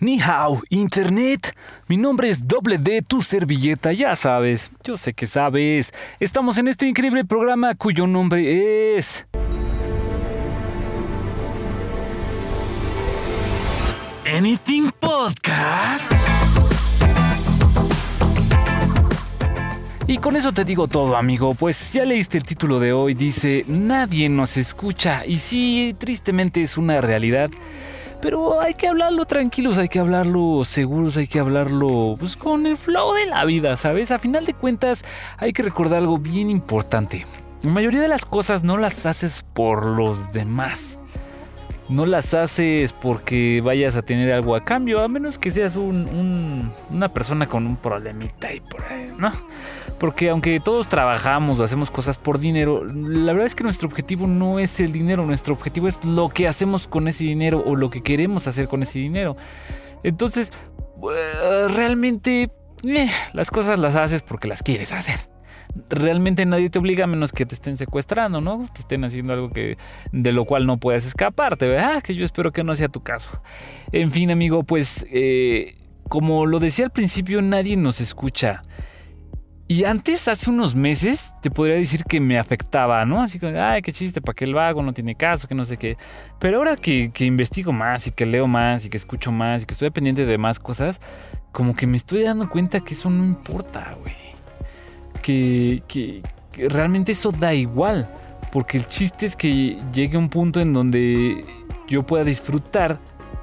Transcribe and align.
Ni 0.00 0.20
hao, 0.20 0.62
Internet. 0.68 1.56
Mi 1.88 1.96
nombre 1.96 2.28
es 2.28 2.46
Doble 2.46 2.78
D, 2.78 3.02
tu 3.02 3.20
servilleta, 3.20 3.92
ya 3.92 4.14
sabes. 4.14 4.70
Yo 4.84 4.96
sé 4.96 5.12
que 5.12 5.26
sabes. 5.26 5.92
Estamos 6.20 6.56
en 6.58 6.68
este 6.68 6.86
increíble 6.86 7.24
programa 7.24 7.74
cuyo 7.74 8.06
nombre 8.06 8.96
es. 8.96 9.26
Anything 14.24 14.90
Podcast. 15.00 16.04
Y 20.06 20.16
con 20.18 20.36
eso 20.36 20.52
te 20.52 20.64
digo 20.64 20.88
todo, 20.88 21.16
amigo, 21.16 21.54
pues 21.54 21.92
ya 21.92 22.04
leíste 22.04 22.38
el 22.38 22.44
título 22.44 22.78
de 22.78 22.94
hoy, 22.94 23.12
dice, 23.12 23.64
nadie 23.68 24.30
nos 24.30 24.56
escucha, 24.56 25.26
y 25.26 25.38
sí, 25.38 25.94
tristemente 25.98 26.62
es 26.62 26.78
una 26.78 27.02
realidad, 27.02 27.50
pero 28.20 28.60
hay 28.60 28.74
que 28.74 28.88
hablarlo 28.88 29.24
tranquilos, 29.24 29.78
hay 29.78 29.88
que 29.88 29.98
hablarlo 29.98 30.64
seguros, 30.64 31.16
hay 31.16 31.26
que 31.26 31.40
hablarlo 31.40 32.14
pues 32.18 32.36
con 32.36 32.66
el 32.66 32.76
flow 32.76 33.14
de 33.14 33.26
la 33.26 33.44
vida, 33.44 33.76
¿sabes? 33.76 34.10
A 34.10 34.18
final 34.18 34.46
de 34.46 34.54
cuentas 34.54 35.04
hay 35.36 35.52
que 35.52 35.62
recordar 35.62 35.98
algo 35.98 36.18
bien 36.18 36.50
importante. 36.50 37.26
La 37.62 37.70
mayoría 37.70 38.00
de 38.00 38.08
las 38.08 38.24
cosas 38.24 38.62
no 38.62 38.76
las 38.76 39.04
haces 39.06 39.44
por 39.52 39.86
los 39.86 40.30
demás 40.30 40.98
no 41.88 42.04
las 42.06 42.34
haces 42.34 42.92
porque 42.92 43.60
vayas 43.64 43.96
a 43.96 44.02
tener 44.02 44.32
algo 44.32 44.54
a 44.54 44.64
cambio, 44.64 45.02
a 45.02 45.08
menos 45.08 45.38
que 45.38 45.50
seas 45.50 45.76
una 45.76 47.08
persona 47.12 47.46
con 47.46 47.66
un 47.66 47.76
problemita 47.76 48.52
y 48.52 48.60
por 48.60 48.84
ahí, 48.84 49.10
¿no? 49.16 49.32
Porque 49.98 50.28
aunque 50.30 50.60
todos 50.60 50.88
trabajamos 50.88 51.58
o 51.58 51.64
hacemos 51.64 51.90
cosas 51.90 52.18
por 52.18 52.38
dinero, 52.38 52.84
la 52.84 53.32
verdad 53.32 53.46
es 53.46 53.54
que 53.54 53.64
nuestro 53.64 53.88
objetivo 53.88 54.26
no 54.26 54.58
es 54.58 54.80
el 54.80 54.92
dinero, 54.92 55.24
nuestro 55.24 55.54
objetivo 55.54 55.88
es 55.88 56.04
lo 56.04 56.28
que 56.28 56.46
hacemos 56.46 56.86
con 56.86 57.08
ese 57.08 57.24
dinero 57.24 57.62
o 57.64 57.74
lo 57.74 57.90
que 57.90 58.02
queremos 58.02 58.46
hacer 58.46 58.68
con 58.68 58.82
ese 58.82 58.98
dinero. 58.98 59.36
Entonces, 60.02 60.52
eh, 61.02 61.68
realmente 61.68 62.50
eh, 62.84 63.10
las 63.32 63.50
cosas 63.50 63.78
las 63.78 63.96
haces 63.96 64.22
porque 64.22 64.46
las 64.46 64.62
quieres 64.62 64.92
hacer 64.92 65.37
realmente 65.88 66.44
nadie 66.46 66.70
te 66.70 66.78
obliga 66.78 67.04
a 67.04 67.06
menos 67.06 67.32
que 67.32 67.46
te 67.46 67.54
estén 67.54 67.76
secuestrando, 67.76 68.40
¿no? 68.40 68.64
Te 68.72 68.80
estén 68.80 69.04
haciendo 69.04 69.32
algo 69.32 69.50
que 69.50 69.76
de 70.12 70.32
lo 70.32 70.44
cual 70.44 70.66
no 70.66 70.78
puedes 70.78 71.06
escaparte, 71.06 71.66
¿verdad? 71.66 72.02
Que 72.02 72.14
yo 72.14 72.24
espero 72.24 72.52
que 72.52 72.64
no 72.64 72.74
sea 72.74 72.88
tu 72.88 73.02
caso. 73.02 73.42
En 73.92 74.10
fin, 74.10 74.30
amigo, 74.30 74.62
pues 74.62 75.06
eh, 75.10 75.74
como 76.08 76.46
lo 76.46 76.58
decía 76.58 76.86
al 76.86 76.90
principio, 76.90 77.42
nadie 77.42 77.76
nos 77.76 78.00
escucha. 78.00 78.62
Y 79.70 79.84
antes, 79.84 80.28
hace 80.28 80.48
unos 80.48 80.74
meses, 80.74 81.34
te 81.42 81.50
podría 81.50 81.76
decir 81.76 82.02
que 82.04 82.20
me 82.20 82.38
afectaba, 82.38 83.04
¿no? 83.04 83.22
Así 83.22 83.38
que, 83.38 83.48
ay, 83.48 83.82
qué 83.82 83.92
chiste, 83.92 84.22
para 84.22 84.34
que 84.34 84.46
el 84.46 84.54
vago 84.54 84.82
no 84.82 84.94
tiene 84.94 85.14
caso, 85.14 85.46
que 85.46 85.54
no 85.54 85.66
sé 85.66 85.76
qué. 85.76 85.98
Pero 86.38 86.56
ahora 86.56 86.74
que, 86.74 87.10
que, 87.12 87.26
investigo 87.26 87.70
más 87.70 88.06
y 88.06 88.12
que 88.12 88.24
leo 88.24 88.46
más 88.46 88.86
y 88.86 88.88
que 88.88 88.96
escucho 88.96 89.30
más 89.30 89.62
y 89.62 89.66
que 89.66 89.74
estoy 89.74 89.90
pendiente 89.90 90.24
de 90.24 90.38
más 90.38 90.58
cosas, 90.58 91.02
como 91.52 91.76
que 91.76 91.86
me 91.86 91.98
estoy 91.98 92.22
dando 92.22 92.48
cuenta 92.48 92.80
que 92.80 92.94
eso 92.94 93.10
no 93.10 93.22
importa, 93.22 93.94
güey 94.00 94.37
que, 95.28 96.22
realmente 96.68 97.12
eso 97.12 97.32
da 97.32 97.54
igual. 97.54 98.10
Porque 98.52 98.78
el 98.78 98.86
chiste 98.86 99.26
es 99.26 99.36
que 99.36 99.78
llegue 99.92 100.16
un 100.16 100.30
punto 100.30 100.60
en 100.60 100.72
donde 100.72 101.44
yo 101.86 102.02
pueda 102.04 102.24
disfrutar 102.24 102.98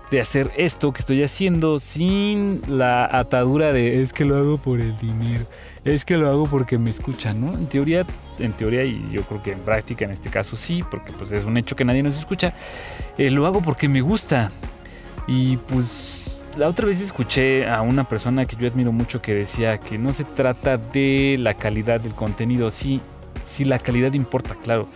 de 0.09 0.19
hacer 0.19 0.51
esto 0.57 0.91
que 0.93 0.99
estoy 0.99 1.23
haciendo 1.23 1.77
sin 1.79 2.61
la 2.67 3.05
atadura 3.05 3.71
de 3.71 4.01
es 4.01 4.13
que 4.13 4.25
lo 4.25 4.37
hago 4.37 4.57
por 4.57 4.79
el 4.79 4.97
dinero, 4.97 5.45
es 5.83 6.05
que 6.05 6.17
lo 6.17 6.29
hago 6.29 6.45
porque 6.45 6.77
me 6.77 6.89
escuchan, 6.89 7.41
¿no? 7.41 7.53
En 7.53 7.67
teoría, 7.67 8.05
en 8.39 8.53
teoría 8.53 8.83
y 8.83 9.07
yo 9.11 9.23
creo 9.23 9.41
que 9.41 9.51
en 9.51 9.59
práctica 9.59 10.05
en 10.05 10.11
este 10.11 10.29
caso 10.29 10.55
sí, 10.55 10.83
porque 10.89 11.11
pues 11.11 11.31
es 11.31 11.45
un 11.45 11.57
hecho 11.57 11.75
que 11.75 11.85
nadie 11.85 12.03
nos 12.03 12.17
escucha, 12.17 12.53
eh, 13.17 13.29
lo 13.29 13.45
hago 13.45 13.61
porque 13.61 13.87
me 13.87 14.01
gusta. 14.01 14.51
Y 15.27 15.57
pues 15.57 16.14
la 16.57 16.67
otra 16.67 16.87
vez 16.87 17.01
escuché 17.01 17.67
a 17.67 17.81
una 17.81 18.07
persona 18.07 18.45
que 18.45 18.55
yo 18.55 18.67
admiro 18.67 18.91
mucho 18.91 19.21
que 19.21 19.33
decía 19.33 19.77
que 19.77 19.97
no 19.97 20.13
se 20.13 20.23
trata 20.23 20.77
de 20.77 21.37
la 21.39 21.53
calidad 21.53 21.99
del 21.99 22.15
contenido, 22.15 22.71
sí, 22.71 23.01
sí 23.43 23.65
la 23.65 23.79
calidad 23.79 24.13
importa, 24.13 24.55
claro, 24.55 24.87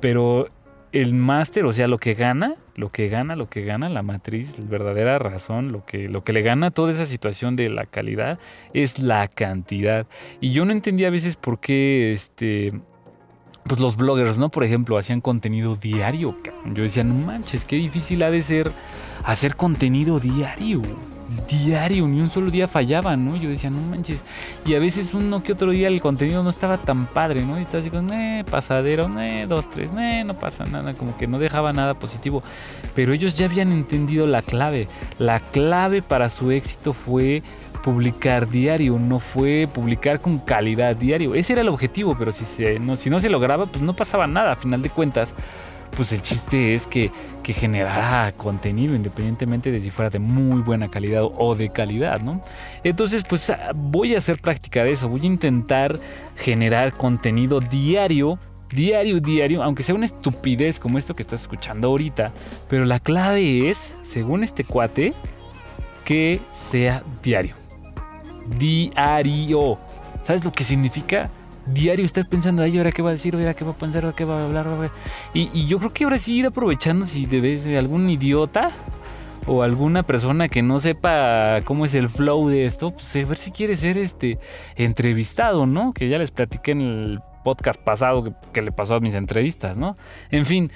pero 0.00 0.48
el 0.92 1.14
máster, 1.14 1.64
o 1.64 1.72
sea, 1.72 1.86
lo 1.86 1.98
que 1.98 2.14
gana, 2.14 2.56
lo 2.76 2.90
que 2.90 3.08
gana, 3.08 3.36
lo 3.36 3.48
que 3.48 3.64
gana 3.64 3.88
la 3.88 4.02
matriz, 4.02 4.58
la 4.58 4.66
verdadera 4.66 5.18
razón, 5.18 5.72
lo 5.72 5.84
que, 5.84 6.08
lo 6.08 6.22
que 6.22 6.32
le 6.32 6.42
gana 6.42 6.68
a 6.68 6.70
toda 6.70 6.92
esa 6.92 7.06
situación 7.06 7.56
de 7.56 7.70
la 7.70 7.86
calidad 7.86 8.38
es 8.74 8.98
la 8.98 9.26
cantidad. 9.28 10.06
Y 10.40 10.52
yo 10.52 10.64
no 10.64 10.72
entendía 10.72 11.08
a 11.08 11.10
veces 11.10 11.36
por 11.36 11.60
qué 11.60 12.12
este, 12.12 12.72
pues 13.64 13.80
los 13.80 13.96
bloggers, 13.96 14.38
¿no? 14.38 14.48
Por 14.48 14.64
ejemplo, 14.64 14.98
hacían 14.98 15.20
contenido 15.20 15.74
diario. 15.74 16.36
Yo 16.72 16.82
decía, 16.82 17.04
no 17.04 17.14
manches, 17.14 17.64
qué 17.64 17.76
difícil 17.76 18.22
ha 18.22 18.30
de 18.30 18.42
ser 18.42 18.72
hacer 19.24 19.56
contenido 19.56 20.18
diario. 20.18 20.82
Diario, 21.48 22.06
ni 22.08 22.20
un 22.20 22.28
solo 22.28 22.50
día 22.50 22.68
fallaba, 22.68 23.16
¿no? 23.16 23.36
Yo 23.36 23.48
decía, 23.48 23.70
no 23.70 23.80
manches. 23.80 24.24
Y 24.66 24.74
a 24.74 24.78
veces 24.78 25.14
uno 25.14 25.42
que 25.42 25.52
otro 25.52 25.70
día 25.70 25.88
el 25.88 26.02
contenido 26.02 26.42
no 26.42 26.50
estaba 26.50 26.76
tan 26.76 27.06
padre, 27.06 27.46
¿no? 27.46 27.58
Y 27.58 27.62
estaba 27.62 27.80
así 27.80 27.90
con, 27.90 28.12
eh, 28.12 28.44
pasadero, 28.50 29.06
eh, 29.18 29.46
dos, 29.48 29.70
tres, 29.70 29.92
eh, 29.98 30.24
no 30.26 30.36
pasa 30.36 30.64
nada, 30.64 30.92
como 30.92 31.16
que 31.16 31.26
no 31.26 31.38
dejaba 31.38 31.72
nada 31.72 31.94
positivo. 31.94 32.42
Pero 32.94 33.14
ellos 33.14 33.34
ya 33.38 33.46
habían 33.46 33.72
entendido 33.72 34.26
la 34.26 34.42
clave. 34.42 34.88
La 35.18 35.40
clave 35.40 36.02
para 36.02 36.28
su 36.28 36.50
éxito 36.50 36.92
fue 36.92 37.42
publicar 37.82 38.48
diario, 38.48 38.98
no 38.98 39.18
fue 39.18 39.68
publicar 39.72 40.20
con 40.20 40.38
calidad 40.38 40.96
diario. 40.96 41.34
Ese 41.34 41.52
era 41.54 41.62
el 41.62 41.68
objetivo, 41.68 42.16
pero 42.18 42.32
si, 42.32 42.44
se, 42.44 42.78
no, 42.78 42.96
si 42.96 43.10
no 43.10 43.20
se 43.20 43.28
lograba, 43.28 43.66
pues 43.66 43.82
no 43.82 43.94
pasaba 43.94 44.26
nada. 44.26 44.52
A 44.52 44.56
final 44.56 44.80
de 44.80 44.90
cuentas, 44.90 45.34
pues 45.96 46.12
el 46.12 46.22
chiste 46.22 46.74
es 46.74 46.86
que, 46.86 47.10
que 47.42 47.52
generara 47.52 48.32
contenido, 48.32 48.94
independientemente 48.94 49.70
de 49.70 49.80
si 49.80 49.90
fuera 49.90 50.08
de 50.08 50.18
muy 50.18 50.62
buena 50.62 50.90
calidad 50.90 51.24
o 51.24 51.54
de 51.54 51.70
calidad, 51.70 52.20
¿no? 52.20 52.40
Entonces, 52.82 53.24
pues 53.28 53.50
ah, 53.50 53.72
voy 53.74 54.14
a 54.14 54.18
hacer 54.18 54.40
práctica 54.40 54.84
de 54.84 54.92
eso. 54.92 55.08
Voy 55.08 55.20
a 55.22 55.26
intentar 55.26 56.00
generar 56.36 56.96
contenido 56.96 57.60
diario 57.60 58.38
diario, 58.70 59.20
diario, 59.20 59.62
aunque 59.62 59.82
sea 59.82 59.94
una 59.94 60.06
estupidez 60.06 60.78
como 60.78 60.96
esto 60.96 61.14
que 61.14 61.20
estás 61.20 61.42
escuchando 61.42 61.88
ahorita, 61.88 62.32
pero 62.70 62.86
la 62.86 63.00
clave 63.00 63.68
es, 63.68 63.98
según 64.00 64.42
este 64.42 64.64
cuate, 64.64 65.12
que 66.06 66.40
sea 66.52 67.04
diario 67.22 67.61
diario. 68.58 69.78
¿Sabes 70.22 70.44
lo 70.44 70.52
que 70.52 70.64
significa? 70.64 71.30
Diario 71.66 72.04
estar 72.04 72.28
pensando, 72.28 72.62
ay, 72.62 72.76
ahora 72.78 72.90
qué 72.90 73.02
va 73.02 73.10
a 73.10 73.12
decir, 73.12 73.34
ahora 73.34 73.54
qué 73.54 73.64
va 73.64 73.72
a 73.72 73.78
pensar, 73.78 74.04
ahora 74.04 74.16
qué 74.16 74.24
va 74.24 74.40
a 74.40 74.44
hablar. 74.44 74.90
Y, 75.32 75.66
yo 75.66 75.78
creo 75.78 75.92
que 75.92 76.04
ahora 76.04 76.18
sí 76.18 76.38
ir 76.38 76.46
aprovechando 76.46 77.04
si 77.04 77.26
debes 77.26 77.64
de 77.64 77.78
algún 77.78 78.08
idiota 78.10 78.72
o 79.46 79.62
alguna 79.62 80.02
persona 80.02 80.48
que 80.48 80.62
no 80.62 80.78
sepa 80.80 81.60
cómo 81.64 81.84
es 81.84 81.94
el 81.94 82.08
flow 82.08 82.48
de 82.48 82.64
esto, 82.64 82.92
pues 82.92 83.14
a 83.16 83.24
ver 83.24 83.36
si 83.36 83.50
quiere 83.50 83.76
ser 83.76 83.96
este 83.96 84.38
entrevistado, 84.76 85.66
¿no? 85.66 85.92
Que 85.92 86.08
ya 86.08 86.18
les 86.18 86.30
platiqué 86.30 86.72
en 86.72 86.80
el 86.80 87.20
podcast 87.44 87.80
pasado 87.80 88.34
que 88.52 88.62
le 88.62 88.72
pasó 88.72 88.94
a 88.94 89.00
mis 89.00 89.14
entrevistas, 89.14 89.76
¿no? 89.76 89.96
En 90.30 90.46
fin, 90.46 90.70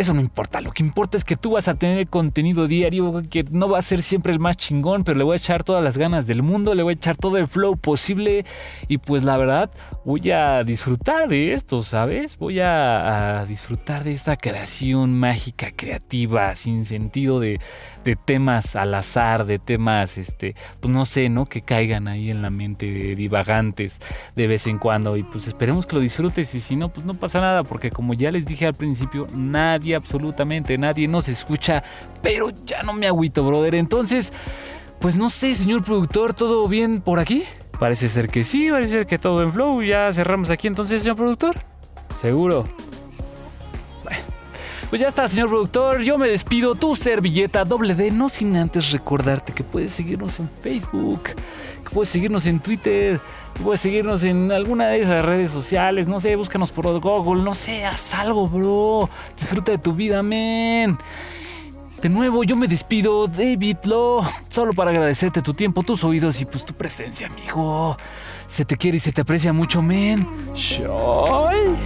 eso 0.00 0.14
no 0.14 0.22
importa, 0.22 0.62
lo 0.62 0.72
que 0.72 0.82
importa 0.82 1.18
es 1.18 1.24
que 1.24 1.36
tú 1.36 1.52
vas 1.52 1.68
a 1.68 1.74
tener 1.74 2.06
contenido 2.06 2.66
diario 2.66 3.22
que 3.28 3.44
no 3.50 3.68
va 3.68 3.78
a 3.78 3.82
ser 3.82 4.00
siempre 4.00 4.32
el 4.32 4.38
más 4.38 4.56
chingón, 4.56 5.04
pero 5.04 5.18
le 5.18 5.24
voy 5.24 5.34
a 5.34 5.36
echar 5.36 5.62
todas 5.62 5.84
las 5.84 5.98
ganas 5.98 6.26
del 6.26 6.42
mundo, 6.42 6.74
le 6.74 6.82
voy 6.82 6.92
a 6.92 6.96
echar 6.96 7.16
todo 7.16 7.36
el 7.36 7.46
flow 7.46 7.76
posible 7.76 8.46
y 8.88 8.96
pues 8.96 9.24
la 9.24 9.36
verdad 9.36 9.70
voy 10.06 10.30
a 10.30 10.64
disfrutar 10.64 11.28
de 11.28 11.52
esto, 11.52 11.82
¿sabes? 11.82 12.38
Voy 12.38 12.60
a, 12.60 13.44
disfrutar 13.46 14.04
de 14.04 14.12
esta 14.12 14.36
creación 14.36 15.18
mágica, 15.18 15.70
creativa, 15.74 16.54
sin 16.54 16.86
sentido 16.86 17.38
de, 17.38 17.60
de, 18.04 18.16
temas 18.16 18.76
al 18.76 18.94
azar, 18.94 19.44
de 19.44 19.58
temas, 19.58 20.16
este, 20.16 20.54
pues 20.80 20.92
no 20.92 21.04
sé, 21.04 21.28
¿no? 21.28 21.44
Que 21.44 21.60
caigan 21.60 22.08
ahí 22.08 22.30
en 22.30 22.40
la 22.40 22.50
mente 22.50 22.86
de 22.86 23.14
divagantes 23.14 23.98
de 24.34 24.46
vez 24.46 24.66
en 24.66 24.78
cuando 24.78 25.16
y 25.16 25.24
pues 25.24 25.46
esperemos 25.46 25.86
que 25.86 25.96
lo 25.96 26.00
disfrutes 26.00 26.54
y 26.54 26.60
si 26.60 26.76
no, 26.76 26.90
pues 26.90 27.04
no 27.04 27.18
pasa 27.18 27.40
nada 27.40 27.64
porque 27.64 27.90
como 27.90 28.14
ya 28.14 28.30
les 28.30 28.46
dije 28.46 28.66
al 28.66 28.74
principio, 28.74 29.26
nada 29.34 29.78
absolutamente 29.94 30.78
nadie 30.78 31.08
nos 31.08 31.28
escucha, 31.28 31.82
pero 32.22 32.50
ya 32.64 32.82
no 32.82 32.92
me 32.92 33.06
agüito, 33.06 33.44
brother. 33.44 33.74
Entonces, 33.74 34.32
pues 34.98 35.16
no 35.16 35.30
sé, 35.30 35.54
señor 35.54 35.84
productor, 35.84 36.34
¿todo 36.34 36.68
bien 36.68 37.00
por 37.00 37.18
aquí? 37.18 37.44
Parece 37.78 38.08
ser 38.08 38.28
que 38.28 38.42
sí, 38.42 38.70
parece 38.70 38.92
ser 38.92 39.06
que 39.06 39.18
todo 39.18 39.42
en 39.42 39.52
flow. 39.52 39.82
Ya 39.82 40.12
cerramos 40.12 40.50
aquí 40.50 40.66
entonces, 40.66 41.02
señor 41.02 41.16
productor. 41.16 41.56
Seguro. 42.14 42.64
Pues 44.90 45.00
ya 45.00 45.06
está, 45.06 45.28
señor 45.28 45.48
productor. 45.48 46.00
Yo 46.00 46.18
me 46.18 46.28
despido. 46.28 46.74
Tu 46.74 46.96
servilleta 46.96 47.64
doble 47.64 47.94
D. 47.94 48.10
No 48.10 48.28
sin 48.28 48.56
antes 48.56 48.90
recordarte 48.90 49.52
que 49.52 49.62
puedes 49.62 49.92
seguirnos 49.92 50.40
en 50.40 50.50
Facebook, 50.50 51.22
que 51.22 51.90
puedes 51.92 52.08
seguirnos 52.08 52.44
en 52.46 52.58
Twitter, 52.58 53.20
puedes 53.62 53.80
seguirnos 53.80 54.22
en 54.24 54.50
alguna 54.52 54.88
de 54.88 55.00
esas 55.00 55.24
redes 55.24 55.50
sociales. 55.50 56.08
No 56.08 56.20
sé, 56.20 56.36
búscanos 56.36 56.70
por 56.70 57.00
Google. 57.00 57.42
No 57.42 57.54
sé, 57.54 57.84
haz 57.84 58.14
algo, 58.14 58.48
bro. 58.48 59.08
Disfruta 59.36 59.72
de 59.72 59.78
tu 59.78 59.92
vida, 59.92 60.22
men. 60.22 60.98
De 62.00 62.08
nuevo, 62.08 62.44
yo 62.44 62.56
me 62.56 62.66
despido, 62.66 63.26
David 63.26 63.76
Lo, 63.84 64.22
solo 64.48 64.72
para 64.72 64.90
agradecerte 64.90 65.42
tu 65.42 65.52
tiempo, 65.52 65.82
tus 65.82 66.02
oídos 66.02 66.40
y 66.40 66.46
pues 66.46 66.64
tu 66.64 66.72
presencia, 66.72 67.26
amigo. 67.26 67.94
Se 68.46 68.64
te 68.64 68.76
quiere 68.78 68.96
y 68.96 69.00
se 69.00 69.12
te 69.12 69.20
aprecia 69.20 69.52
mucho, 69.52 69.82
men. 69.82 70.26
Shoy. 70.54 71.76